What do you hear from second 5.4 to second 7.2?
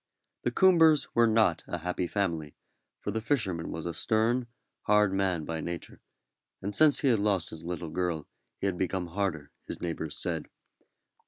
by nature, and since he had